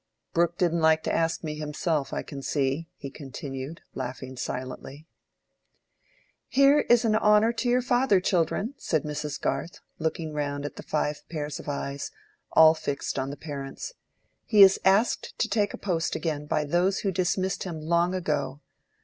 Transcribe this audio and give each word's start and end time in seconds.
"Brooke 0.33 0.57
didn't 0.57 0.81
like 0.81 1.03
to 1.03 1.13
ask 1.13 1.43
me 1.43 1.59
himself, 1.59 2.11
I 2.11 2.23
can 2.23 2.41
see," 2.41 2.89
he 2.97 3.11
continued, 3.11 3.81
laughing 3.93 4.35
silently. 4.35 5.05
"Here 6.47 6.79
is 6.89 7.05
an 7.05 7.13
honor 7.15 7.53
to 7.53 7.69
your 7.69 7.83
father, 7.83 8.19
children," 8.19 8.73
said 8.77 9.03
Mrs. 9.03 9.39
Garth, 9.39 9.79
looking 9.99 10.33
round 10.33 10.65
at 10.65 10.75
the 10.75 10.81
five 10.81 11.21
pair 11.29 11.45
of 11.45 11.69
eyes, 11.69 12.09
all 12.53 12.73
fixed 12.73 13.19
on 13.19 13.29
the 13.29 13.37
parents. 13.37 13.93
"He 14.43 14.63
is 14.63 14.79
asked 14.83 15.37
to 15.37 15.47
take 15.47 15.71
a 15.71 15.77
post 15.77 16.15
again 16.15 16.47
by 16.47 16.65
those 16.65 17.01
who 17.01 17.11
dismissed 17.11 17.61
him 17.61 17.79
long 17.79 18.15
ago. 18.15 18.59